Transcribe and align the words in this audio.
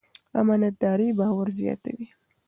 امانتداري 0.41 1.07
باور 1.19 1.47
زیاتوي. 1.57 2.07